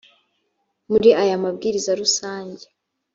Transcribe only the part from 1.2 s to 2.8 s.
aya mabwiriza rusange